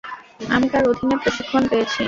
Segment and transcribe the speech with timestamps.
[0.49, 1.99] আমি তার অধীনে প্রশিক্ষণ পেয়েছি।